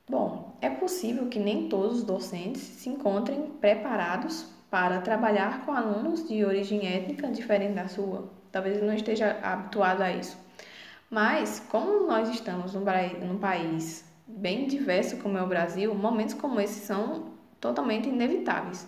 [0.06, 6.28] Bom, é possível que nem todos os docentes se encontrem preparados para trabalhar com alunos
[6.28, 8.28] de origem étnica diferente da sua.
[8.52, 10.36] Talvez ele não esteja habituado a isso.
[11.10, 16.82] Mas, como nós estamos num país bem diverso como é o Brasil, momentos como esses
[16.84, 18.86] são totalmente inevitáveis.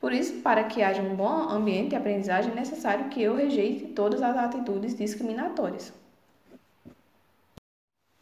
[0.00, 3.86] Por isso, para que haja um bom ambiente de aprendizagem, é necessário que eu rejeite
[3.88, 5.92] todas as atitudes discriminatórias.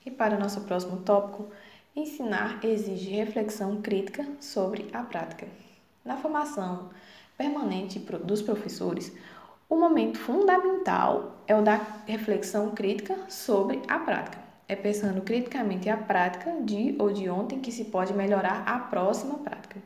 [0.04, 1.48] E para o nosso próximo tópico,
[1.94, 5.46] ensinar exige reflexão crítica sobre a prática.
[6.04, 6.90] Na formação
[7.36, 9.12] permanente dos professores,
[9.72, 11.76] O momento fundamental é o da
[12.06, 14.51] reflexão crítica sobre a prática.
[14.68, 19.38] É pensando criticamente a prática de ou de ontem que se pode melhorar a próxima
[19.38, 19.80] prática.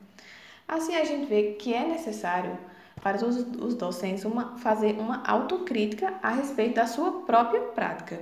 [0.68, 2.58] Assim, a gente vê que é necessário
[3.02, 8.20] para os, os docentes uma, fazer uma autocrítica a respeito da sua própria prática.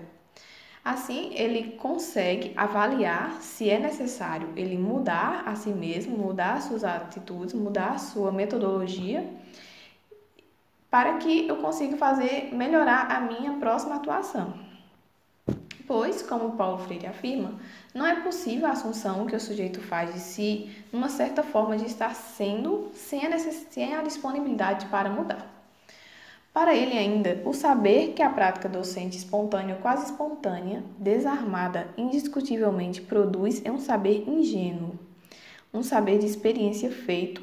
[0.84, 7.54] Assim, ele consegue avaliar se é necessário ele mudar a si mesmo, mudar suas atitudes,
[7.54, 9.26] mudar sua metodologia,
[10.90, 14.63] para que eu consiga fazer melhorar a minha próxima atuação.
[15.86, 17.60] Pois, como Paulo Freire afirma,
[17.92, 21.84] não é possível a assunção que o sujeito faz de si numa certa forma de
[21.84, 25.54] estar sendo sem a, sem a disponibilidade para mudar.
[26.54, 33.02] Para ele ainda, o saber que a prática docente espontânea ou quase espontânea, desarmada, indiscutivelmente
[33.02, 34.98] produz é um saber ingênuo,
[35.72, 37.42] um saber de experiência feito,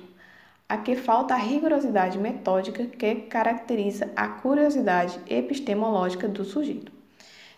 [0.68, 7.01] a que falta a rigorosidade metódica que caracteriza a curiosidade epistemológica do sujeito.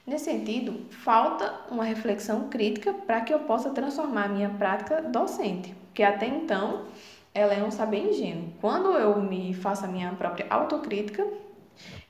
[0.06, 6.04] Nesse sentido, falta uma reflexão crítica para que eu possa transformar minha prática docente, que
[6.04, 6.88] até então
[7.34, 8.54] ela é um saber ingênuo.
[8.60, 11.26] Quando eu me faço a minha própria autocrítica,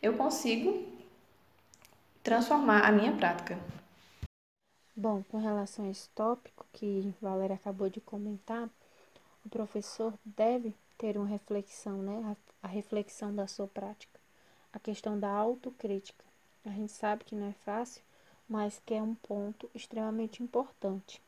[0.01, 0.85] eu consigo
[2.23, 3.59] transformar a minha prática.
[4.95, 8.69] Bom, com relação a esse tópico que Valéria acabou de comentar,
[9.45, 12.35] o professor deve ter uma reflexão, né?
[12.61, 14.19] A reflexão da sua prática,
[14.71, 16.23] a questão da autocrítica.
[16.65, 18.01] A gente sabe que não é fácil,
[18.47, 21.21] mas que é um ponto extremamente importante,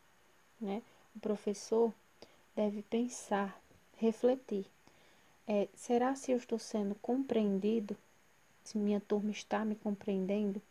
[0.60, 0.82] né?
[1.16, 1.94] O professor
[2.56, 3.60] deve pensar,
[3.98, 4.66] refletir.
[5.48, 7.96] É, será se eu estou sendo compreendido
[8.64, 10.62] se minha turma está me compreendendo?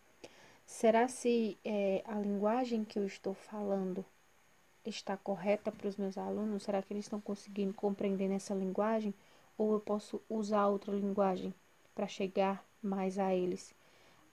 [0.66, 4.04] Será se é, a linguagem que eu estou falando
[4.84, 6.64] está correta para os meus alunos?
[6.64, 9.14] Será que eles estão conseguindo compreender nessa linguagem?
[9.56, 11.54] Ou eu posso usar outra linguagem
[11.94, 13.72] para chegar mais a eles?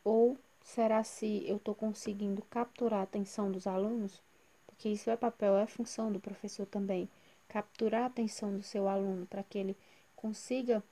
[0.04, 4.22] Ou será se eu estou conseguindo capturar a atenção dos alunos?
[4.66, 7.08] Porque isso é papel, é função do professor também.
[7.47, 9.78] Capturar a atenção do seu aluno para que ele
[10.16, 10.84] consiga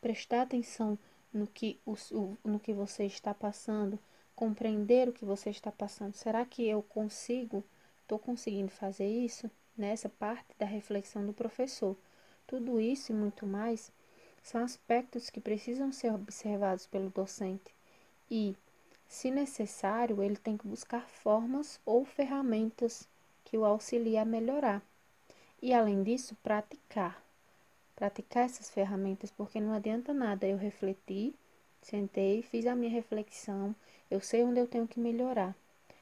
[0.00, 0.98] prestar atenção
[1.32, 1.94] no que, o,
[2.44, 3.98] no que você está passando,
[4.34, 6.14] compreender o que você está passando.
[6.14, 7.62] Será que eu consigo,
[8.02, 9.50] estou conseguindo fazer isso?
[9.76, 11.96] Nessa parte da reflexão do professor.
[12.46, 13.92] Tudo isso e muito mais
[14.42, 17.74] são aspectos que precisam ser observados pelo docente.
[18.30, 18.54] E,
[19.08, 23.08] se necessário, ele tem que buscar formas ou ferramentas
[23.44, 24.82] que o auxiliem a melhorar.
[25.60, 27.20] E, além disso, praticar
[28.00, 31.34] praticar essas ferramentas, porque não adianta nada eu refletir,
[31.82, 33.76] sentei, fiz a minha reflexão,
[34.10, 35.54] eu sei onde eu tenho que melhorar,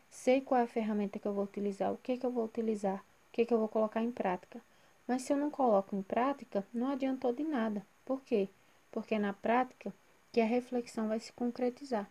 [0.09, 2.99] sei qual é a ferramenta que eu vou utilizar, o que, que eu vou utilizar,
[2.99, 4.61] o que, que eu vou colocar em prática.
[5.09, 7.85] Mas se eu não coloco em prática, não adiantou de nada.
[8.05, 8.49] Por quê?
[8.93, 9.93] Porque na prática
[10.33, 12.11] que a reflexão vai se concretizar.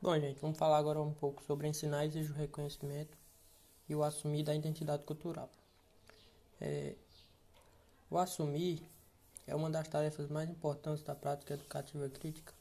[0.00, 3.16] Bom, gente, vamos falar agora um pouco sobre ensinar e o reconhecimento
[3.88, 5.48] e o assumir da identidade cultural.
[6.60, 6.94] É,
[8.10, 8.82] o assumir
[9.46, 12.52] é uma das tarefas mais importantes da prática educativa crítica,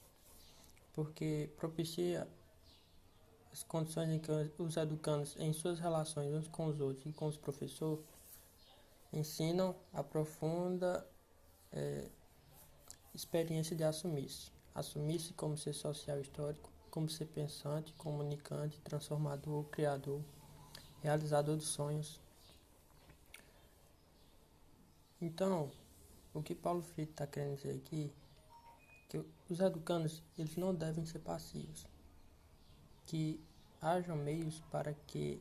[0.94, 2.28] porque propicia
[3.52, 7.28] as condições em que os educandos, em suas relações uns com os outros e com
[7.28, 8.06] os professores,
[9.12, 11.06] ensinam a profunda
[11.74, 12.08] é,
[13.14, 14.52] experiência de assumir-se.
[14.74, 20.22] Assumir-se como ser social histórico, como ser pensante, comunicante, transformador, criador,
[21.02, 22.22] realizador de sonhos,
[25.22, 25.72] então,
[26.34, 28.12] o que Paulo Freire está querendo dizer aqui
[29.08, 31.86] que os educandos eles não devem ser passivos,
[33.06, 33.40] que
[33.80, 35.40] hajam meios para que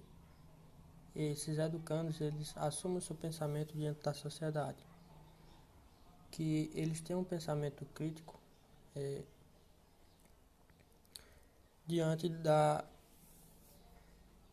[1.16, 4.84] esses educandos eles assumam seu pensamento diante da sociedade,
[6.30, 8.38] que eles tenham um pensamento crítico
[8.94, 9.22] é,
[11.86, 12.84] diante da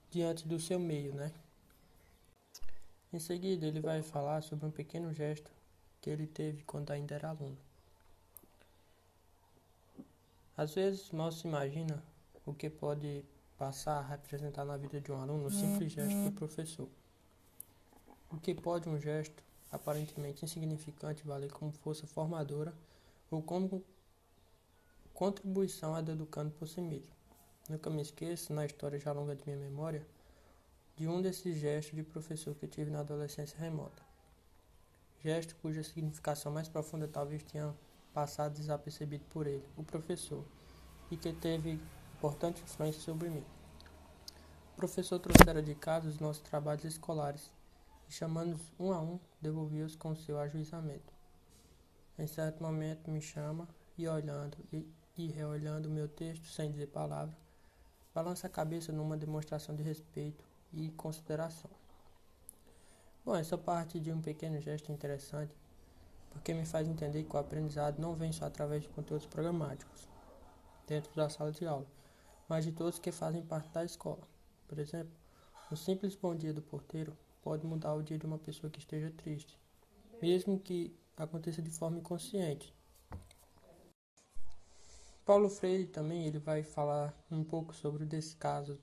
[0.09, 1.31] diante do seu meio, né?
[3.11, 5.51] Em seguida, ele vai falar sobre um pequeno gesto
[6.01, 7.57] que ele teve quando ainda era aluno.
[10.55, 12.03] Às vezes, mal se imagina
[12.45, 13.23] o que pode
[13.57, 16.87] passar a representar na vida de um aluno um simples gesto do professor.
[18.31, 22.73] O que pode um gesto aparentemente insignificante valer como força formadora
[23.29, 23.83] ou como
[25.13, 27.15] contribuição a do educando por si mesmo.
[27.69, 30.05] Nunca me esqueço, na história já longa de minha memória,
[30.95, 34.01] de um desses gestos de professor que tive na adolescência remota.
[35.19, 37.75] Gesto cuja significação mais profunda talvez tenha
[38.13, 40.45] passado desapercebido por ele, o professor,
[41.11, 41.79] e que teve
[42.15, 43.43] importante influência sobre mim.
[44.73, 47.51] O professor trouxera de casa os nossos trabalhos escolares
[48.07, 51.13] e, chamando-os um a um, devolvia-os com seu ajuizamento.
[52.17, 53.67] Em certo momento me chama
[53.97, 57.35] e olhando e, e reolhando meu texto sem dizer palavra,
[58.13, 61.69] balança a cabeça numa demonstração de respeito e consideração.
[63.23, 65.53] Bom, essa parte de um pequeno gesto interessante,
[66.31, 70.07] porque me faz entender que o aprendizado não vem só através de conteúdos programáticos
[70.87, 71.85] dentro da sala de aula,
[72.47, 74.21] mas de todos que fazem parte da escola.
[74.67, 75.11] Por exemplo,
[75.71, 77.15] um simples bom dia do porteiro
[77.47, 79.57] pode mudar o dia de uma pessoa que esteja triste,
[80.21, 82.75] mesmo que aconteça de forma inconsciente.
[85.25, 88.77] Paulo Freire também ele vai falar um pouco sobre o descaso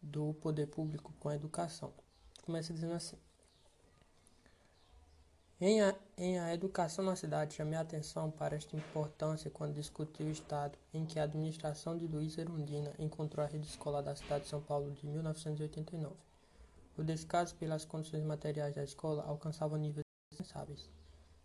[0.00, 1.92] do poder público com a educação.
[2.46, 3.18] Começa dizendo assim:
[5.60, 10.22] em a, em a educação na cidade, chamei a atenção para esta importância quando discuti
[10.22, 14.44] o estado em que a administração de Luiz Erundina encontrou a rede escolar da cidade
[14.44, 16.27] de São Paulo de 1989.
[16.98, 20.90] O descaso pelas condições materiais da escola alcançava níveis insensáveis.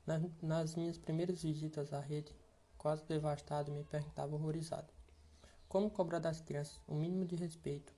[0.03, 2.35] Nas, nas minhas primeiras visitas à rede,
[2.75, 4.91] quase devastado, me perguntava horrorizado:
[5.69, 7.93] como cobrar das crianças o mínimo de respeito?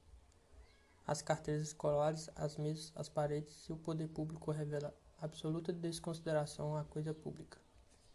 [1.08, 6.84] As carteiras escolares, as mesas, as paredes e o poder público revela absoluta desconsideração à
[6.84, 7.58] coisa pública.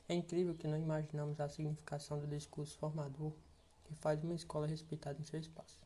[0.07, 3.33] É incrível que não imaginamos a significação do discurso formador
[3.85, 5.81] que faz uma escola respeitada em seu espaço.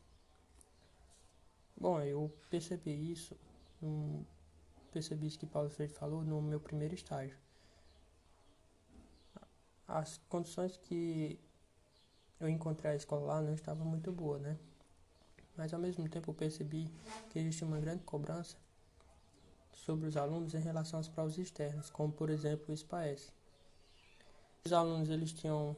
[1.77, 3.37] Bom, eu percebi isso,
[3.81, 4.23] um,
[4.91, 7.37] percebi isso que Paulo Freire falou no meu primeiro estágio.
[9.87, 11.39] As condições que
[12.39, 14.57] eu encontrei a escola lá não estavam muito boas, né?
[15.55, 16.89] Mas ao mesmo tempo eu percebi
[17.29, 18.57] que existe uma grande cobrança
[19.71, 23.31] sobre os alunos em relação às provas externas, como por exemplo o SPAES.
[24.65, 25.75] Os alunos eles tinham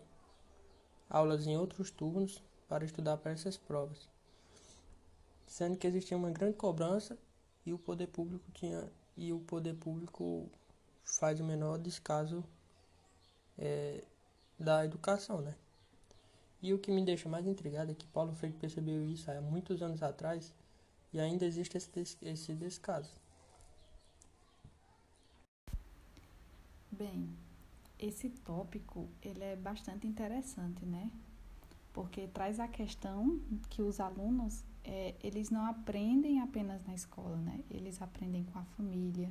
[1.10, 4.10] aulas em outros turnos para estudar para essas provas,
[5.46, 7.18] sendo que existia uma grande cobrança
[7.68, 10.50] e o poder público tinha e o poder público
[11.04, 12.42] faz o menor descaso
[13.58, 14.06] é,
[14.58, 15.54] da educação, né?
[16.62, 19.82] E o que me deixa mais intrigado é que Paulo Freire percebeu isso há muitos
[19.82, 20.54] anos atrás
[21.12, 23.12] e ainda existe esse, des esse descaso.
[26.90, 27.30] Bem,
[28.00, 31.12] esse tópico ele é bastante interessante, né?
[31.92, 37.60] Porque traz a questão que os alunos é, eles não aprendem apenas na escola, né?
[37.70, 39.30] Eles aprendem com a família,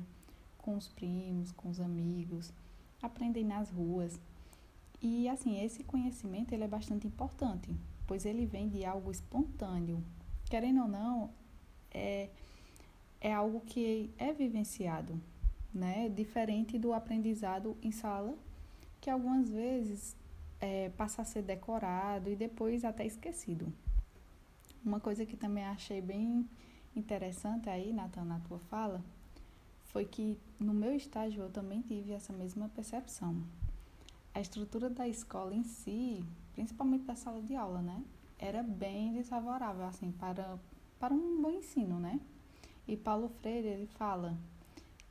[0.57, 2.53] com os primos, com os amigos,
[3.01, 4.17] aprendem nas ruas.
[5.01, 10.01] E assim, esse conhecimento ele é bastante importante, pois ele vem de algo espontâneo.
[10.45, 11.29] Querendo ou não,
[11.91, 12.29] é,
[13.19, 15.19] é algo que é vivenciado
[15.77, 16.09] né?
[16.09, 18.33] Diferente do aprendizado em sala,
[18.99, 20.15] que algumas vezes
[20.59, 23.71] é, passa a ser decorado e depois até esquecido.
[24.87, 26.49] Uma coisa que também achei bem
[26.95, 29.03] interessante aí, Nathan, na tua fala,
[29.83, 33.43] foi que no meu estágio eu também tive essa mesma percepção.
[34.33, 36.23] A estrutura da escola em si,
[36.53, 38.01] principalmente da sala de aula, né,
[38.39, 40.57] era bem desfavorável assim para
[40.97, 42.21] para um bom ensino, né?
[42.87, 44.37] E Paulo Freire ele fala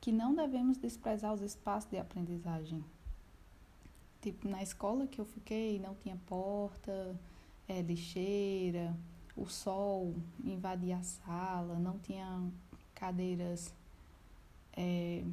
[0.01, 2.83] que não devemos desprezar os espaços de aprendizagem.
[4.21, 7.15] Tipo, na escola que eu fiquei, não tinha porta,
[7.67, 8.97] é, lixeira,
[9.37, 12.41] o sol invadia a sala, não tinha
[12.95, 13.73] cadeiras
[14.73, 15.23] é,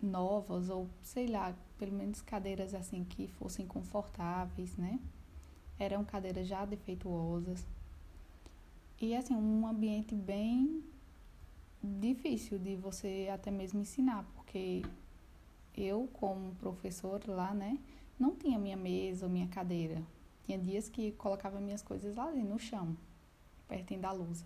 [0.00, 5.00] novas, ou sei lá, pelo menos cadeiras assim que fossem confortáveis, né?
[5.78, 7.66] Eram cadeiras já defeituosas.
[9.00, 10.84] E assim, um ambiente bem
[11.82, 14.82] difícil de você até mesmo ensinar, porque
[15.76, 17.78] eu, como professor lá, né,
[18.18, 20.00] não tinha minha mesa minha cadeira.
[20.44, 22.96] Tinha dias que colocava minhas coisas lá no chão,
[23.72, 24.44] pertinho da lousa.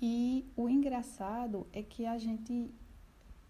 [0.00, 2.70] E o engraçado é que a gente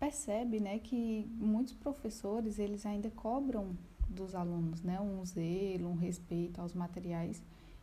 [0.01, 3.77] percebe, né, que muitos professores, eles ainda cobram
[4.09, 7.41] dos alunos, né, um zelo, um respeito aos materiais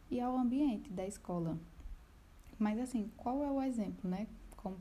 [0.09, 1.57] e ao ambiente da escola.
[2.59, 4.27] Mas assim, qual é o exemplo, né?
[4.57, 4.77] Como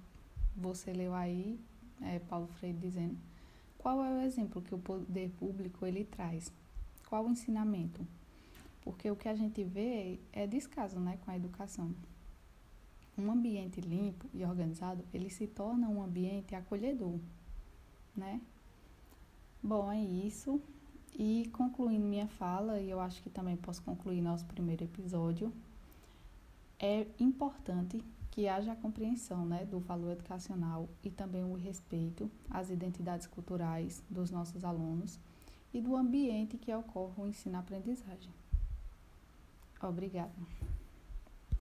[0.55, 1.59] você leu aí,
[2.03, 3.17] é, Paulo Freire dizendo,
[3.79, 6.53] qual é o exemplo que o poder público ele traz?
[7.09, 8.07] Qual o ensinamento?
[8.83, 11.95] Porque o que a gente vê é descaso, né, com a educação.
[13.16, 17.18] Um ambiente limpo e organizado, ele se torna um ambiente acolhedor,
[18.16, 18.41] né?
[19.62, 20.61] Bom, é isso.
[21.14, 25.53] E concluindo minha fala, e eu acho que também posso concluir nosso primeiro episódio,
[26.78, 32.70] é importante que haja a compreensão né, do valor educacional e também o respeito às
[32.70, 35.18] identidades culturais dos nossos alunos
[35.74, 38.39] e do ambiente que ocorre o ensino-aprendizagem.
[39.83, 40.33] Obrigada.